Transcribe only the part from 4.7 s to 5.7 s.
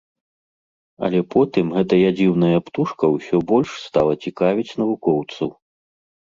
навукоўцаў.